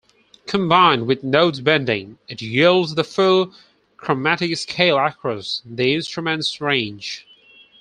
[0.47, 3.53] Combined with note "bending", it yields the full
[3.97, 7.27] chromatic scale across the instrument's range.